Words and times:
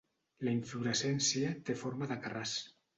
La 0.47 0.53
inflorescència 0.57 1.55
té 1.69 1.79
forma 1.85 2.13
de 2.15 2.21
carràs. 2.27 2.61